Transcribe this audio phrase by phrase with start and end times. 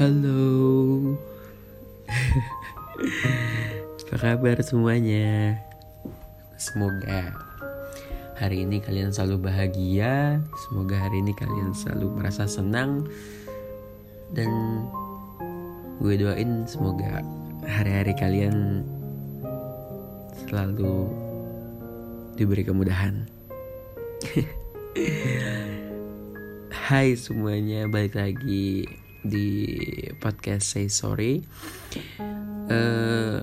[0.00, 0.48] Halo.
[4.00, 5.60] Apa kabar semuanya?
[6.56, 7.36] Semoga
[8.32, 10.40] hari ini kalian selalu bahagia.
[10.64, 13.04] Semoga hari ini kalian selalu merasa senang.
[14.32, 14.48] Dan
[16.00, 17.20] gue doain semoga
[17.68, 18.88] hari-hari kalian
[20.48, 21.12] selalu
[22.40, 23.28] diberi kemudahan
[26.84, 28.84] Hai semuanya, balik lagi
[29.24, 29.72] di
[30.20, 31.40] podcast Say Sorry.
[32.68, 33.40] Uh,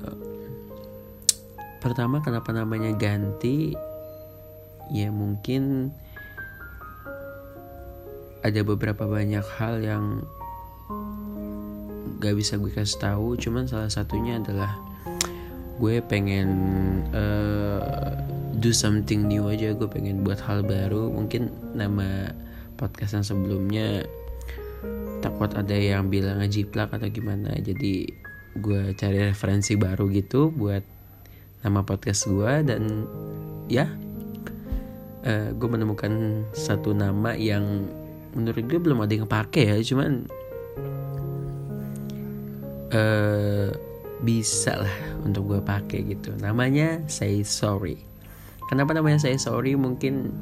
[1.81, 3.73] pertama, kenapa namanya ganti?
[4.93, 5.89] Ya mungkin
[8.45, 10.21] ada beberapa banyak hal yang
[12.21, 13.41] gak bisa gue kasih tahu.
[13.41, 14.77] Cuman salah satunya adalah
[15.81, 16.49] gue pengen
[17.09, 18.21] uh,
[18.61, 19.73] do something new aja.
[19.73, 21.09] Gue pengen buat hal baru.
[21.09, 22.29] Mungkin nama
[22.81, 24.09] podcast yang sebelumnya
[25.21, 27.53] takut ada yang bilang ngejiplak atau gimana.
[27.61, 28.09] Jadi
[28.57, 30.81] gue cari referensi baru gitu buat
[31.61, 33.05] nama podcast gue dan
[33.69, 33.85] ya
[35.23, 37.85] uh, gue menemukan satu nama yang
[38.33, 39.77] menurut gue belum ada yang pakai ya.
[39.85, 40.25] Cuman
[42.89, 43.69] uh,
[44.25, 46.33] bisa lah untuk gue pakai gitu.
[46.41, 48.01] Namanya say sorry.
[48.73, 49.77] Kenapa namanya say sorry?
[49.77, 50.33] Mungkin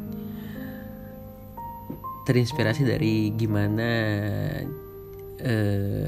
[2.30, 3.89] terinspirasi dari gimana
[5.41, 6.08] uh,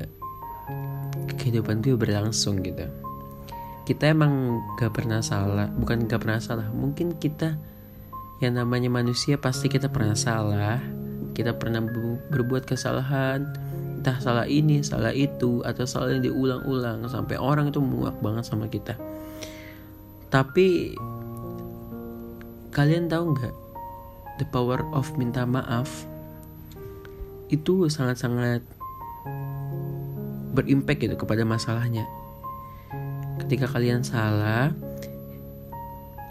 [1.42, 2.86] kehidupan gue berlangsung gitu.
[3.90, 7.58] Kita emang gak pernah salah bukan gak pernah salah mungkin kita
[8.38, 10.78] yang namanya manusia pasti kita pernah salah
[11.34, 11.82] kita pernah
[12.30, 13.50] berbuat kesalahan
[14.02, 18.70] entah salah ini salah itu atau salah yang diulang-ulang sampai orang itu muak banget sama
[18.70, 18.94] kita.
[20.30, 20.94] Tapi
[22.70, 23.56] kalian tahu nggak
[24.42, 26.10] the power of minta maaf
[27.52, 28.64] itu sangat-sangat
[30.56, 32.08] berimpact gitu kepada masalahnya.
[33.44, 34.72] Ketika kalian salah,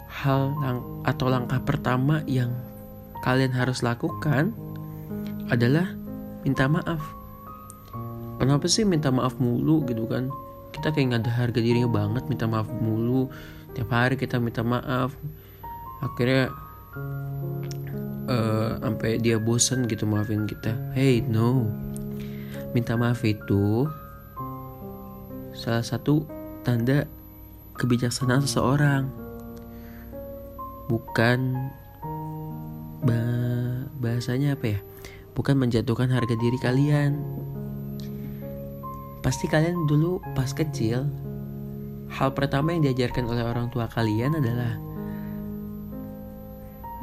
[0.08, 2.52] hal lang atau langkah pertama yang
[3.24, 4.52] kalian harus lakukan
[5.52, 5.92] adalah
[6.44, 7.00] minta maaf.
[8.40, 10.32] Kenapa sih minta maaf mulu gitu kan?
[10.72, 13.28] Kita kayak nggak ada harga dirinya banget minta maaf mulu.
[13.76, 15.12] Tiap hari kita minta maaf.
[16.00, 16.48] Akhirnya
[18.30, 20.72] uh, sampai dia bosan gitu maafin kita.
[20.94, 21.66] Hey no.
[22.70, 23.90] Minta maaf itu
[25.50, 26.22] salah satu
[26.62, 27.10] tanda
[27.74, 29.10] kebijaksanaan seseorang.
[30.86, 31.38] Bukan
[33.02, 34.80] bah bahasanya apa ya?
[35.34, 37.18] Bukan menjatuhkan harga diri kalian.
[39.20, 41.04] Pasti kalian dulu pas kecil
[42.10, 44.74] hal pertama yang diajarkan oleh orang tua kalian adalah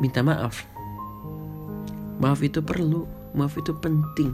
[0.02, 0.77] minta maaf
[2.18, 3.06] Maaf itu perlu,
[3.38, 4.34] maaf itu penting.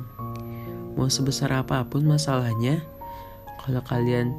[0.96, 2.80] Mau sebesar apa pun masalahnya,
[3.60, 4.32] kalau kalian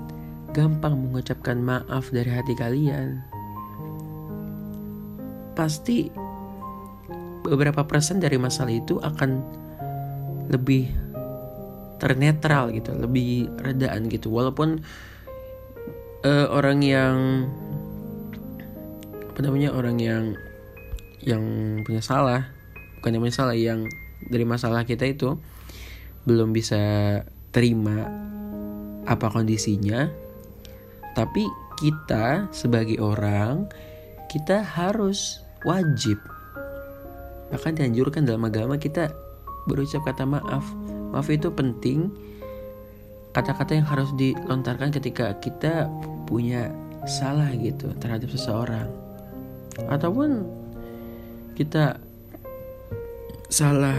[0.56, 3.20] gampang mengucapkan maaf dari hati kalian,
[5.52, 6.08] pasti
[7.44, 9.44] beberapa persen dari masalah itu akan
[10.48, 10.88] lebih
[12.00, 14.32] ternetral gitu, lebih redaan gitu.
[14.32, 14.80] Walaupun
[16.24, 17.16] uh, orang yang
[19.34, 20.24] apa namanya orang yang
[21.20, 21.42] yang
[21.82, 22.46] punya salah
[23.04, 23.84] bukan yang masalah yang
[24.24, 25.36] dari masalah kita itu
[26.24, 26.80] belum bisa
[27.52, 28.08] terima
[29.04, 30.08] apa kondisinya
[31.12, 31.44] tapi
[31.76, 33.68] kita sebagai orang
[34.32, 36.18] kita harus wajib.
[37.54, 39.14] Bahkan dianjurkan dalam agama kita
[39.70, 40.66] berucap kata maaf.
[41.14, 42.10] Maaf itu penting.
[43.34, 45.86] Kata-kata yang harus dilontarkan ketika kita
[46.26, 46.70] punya
[47.06, 48.90] salah gitu terhadap seseorang.
[49.90, 50.46] Ataupun
[51.58, 51.98] kita
[53.48, 53.98] salah.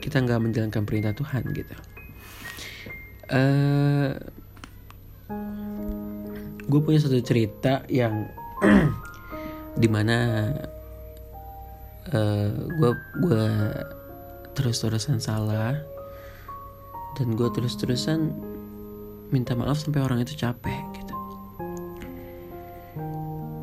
[0.00, 1.74] Kita nggak menjalankan perintah Tuhan gitu.
[3.30, 4.10] Uh, eh,
[6.66, 8.26] gue punya satu cerita yang
[9.82, 10.50] di mana
[12.10, 12.90] uh, gue
[13.22, 13.46] gue
[14.54, 15.78] terus-terusan salah
[17.18, 18.34] dan gue terus-terusan
[19.30, 21.14] minta maaf sampai orang itu capek gitu.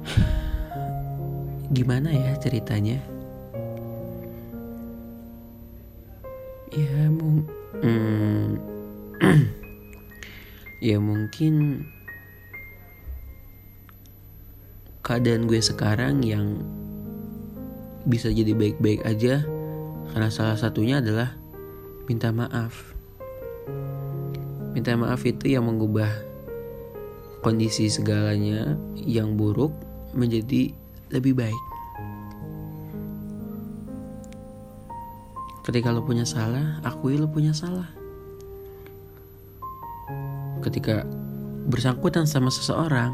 [1.75, 3.16] Gimana ya ceritanya
[6.71, 7.47] ya mung
[10.87, 11.85] ya mungkin
[15.07, 16.59] keadaan gue sekarang yang
[18.07, 19.43] bisa jadi baik-baik aja
[20.11, 21.35] karena salah satunya adalah
[22.07, 22.95] minta maaf.
[24.71, 26.07] Minta maaf itu yang mengubah
[27.43, 29.71] kondisi segalanya yang buruk
[30.15, 30.71] menjadi
[31.11, 31.66] lebih baik
[35.67, 37.91] ketika lo punya salah akui lo punya salah.
[40.63, 41.03] Ketika
[41.67, 43.11] bersangkutan sama seseorang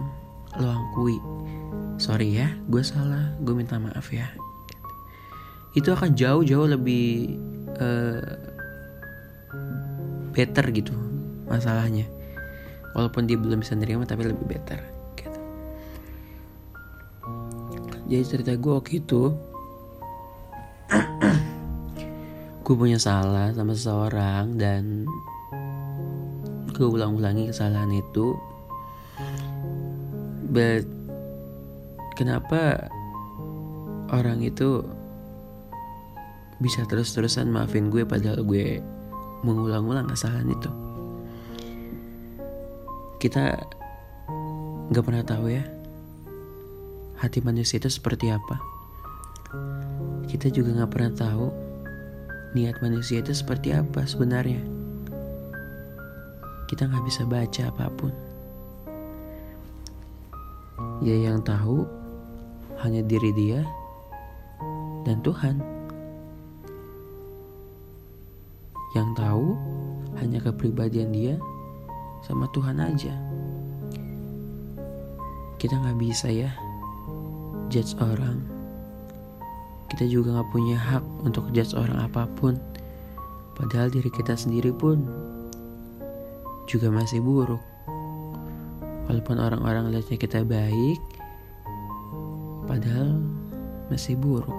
[0.62, 1.18] lo akui
[1.98, 4.30] sorry ya gue salah gue minta maaf ya.
[5.74, 7.42] Itu akan jauh-jauh lebih
[7.82, 8.22] uh,
[10.38, 10.94] better gitu
[11.50, 12.06] masalahnya.
[12.94, 14.78] Walaupun dia belum bisa nerima tapi lebih better
[15.18, 15.42] gitu.
[18.14, 19.34] Jadi cerita gue waktu itu
[22.64, 25.04] gue punya salah sama seseorang dan
[26.72, 28.40] gue ulang-ulangi kesalahan itu.
[30.48, 30.88] But
[32.16, 32.88] kenapa
[34.16, 34.88] orang itu
[36.64, 38.80] bisa terus-terusan maafin gue padahal gue
[39.44, 40.72] mengulang-ulang kesalahan itu?
[43.20, 43.60] Kita
[44.88, 45.64] nggak pernah tahu ya
[47.20, 48.56] hati manusia itu seperti apa.
[50.32, 51.63] Kita juga nggak pernah tahu
[52.54, 54.62] niat manusia itu seperti apa sebenarnya.
[56.70, 58.14] Kita nggak bisa baca apa pun.
[61.02, 61.86] Ya yang tahu
[62.86, 63.66] hanya diri dia
[65.04, 65.58] dan Tuhan.
[68.94, 69.48] Yang tahu
[70.22, 71.36] hanya kepribadian dia
[72.22, 73.18] sama Tuhan aja.
[75.58, 76.54] Kita nggak bisa ya
[77.74, 78.53] judge orang
[79.94, 82.58] kita juga gak punya hak untuk judge orang apa pun.
[83.54, 85.06] Padahal diri kita sendiri pun
[86.66, 87.62] juga masih buruk.
[89.06, 90.98] Walaupun orang-orang lihatnya kita baik,
[92.66, 93.22] padahal
[93.94, 94.58] masih buruk.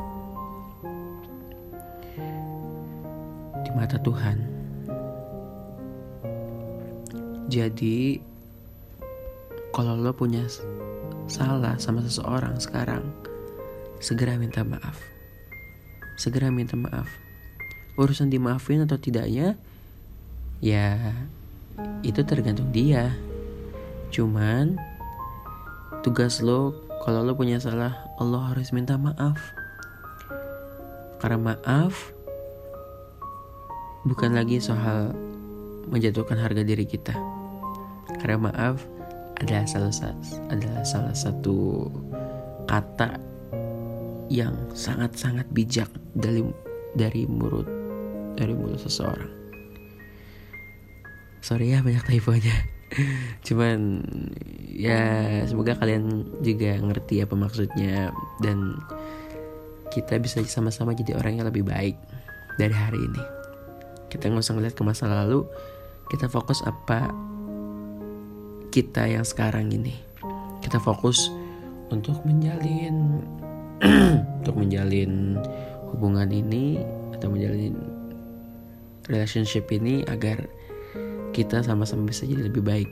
[3.67, 4.39] Di mata Tuhan.
[7.51, 8.23] Jadi,
[9.75, 10.47] kalau lo punya
[11.27, 13.03] salah sama seseorang sekarang,
[13.99, 15.14] segera minta maaf
[16.15, 17.07] segera minta maaf.
[17.95, 19.55] Urusan dimaafin atau tidaknya,
[20.59, 21.15] ya
[22.03, 23.15] itu tergantung dia.
[24.11, 24.79] Cuman
[26.03, 26.75] tugas lo
[27.05, 29.37] kalau lo punya salah, Allah harus minta maaf.
[31.21, 32.13] Karena maaf
[34.05, 35.13] bukan lagi soal
[35.89, 37.13] menjatuhkan harga diri kita.
[38.21, 38.81] Karena maaf
[39.41, 39.93] adalah salah,
[40.49, 41.91] adalah salah satu
[42.65, 43.34] kata
[44.33, 46.45] yang sangat-sangat bijak dari
[46.97, 47.69] dari mulut
[48.35, 49.31] dari mulut seseorang.
[51.45, 52.57] Sorry ya banyak typonya.
[53.47, 54.01] Cuman
[54.75, 58.11] ya semoga kalian juga ngerti apa maksudnya
[58.41, 58.81] dan
[59.93, 61.95] kita bisa sama-sama jadi orang yang lebih baik
[62.57, 63.23] dari hari ini.
[64.11, 65.47] Kita nggak usah ngeliat ke masa lalu,
[66.11, 67.11] kita fokus apa
[68.75, 69.95] kita yang sekarang ini.
[70.63, 71.31] Kita fokus
[71.93, 73.23] untuk menjalin
[74.55, 75.35] untuk menjalin
[75.91, 76.79] hubungan ini
[77.11, 77.75] atau menjalin
[79.11, 80.47] relationship ini agar
[81.35, 82.87] kita sama-sama bisa jadi lebih baik.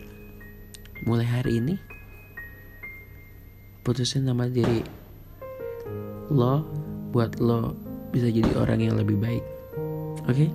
[1.06, 1.78] Mulai hari ini
[3.86, 4.82] putusin nama diri
[6.30, 6.66] lo
[7.14, 7.78] buat lo
[8.10, 9.44] bisa jadi orang yang lebih baik.
[10.26, 10.34] Oke?
[10.34, 10.50] Okay?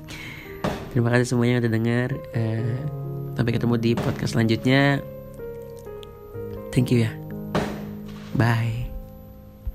[0.96, 2.08] Terima kasih semuanya yang udah dengar.
[2.32, 2.76] Uh,
[3.36, 5.04] sampai ketemu di podcast selanjutnya.
[6.72, 7.12] Thank you ya.
[8.34, 8.73] Bye.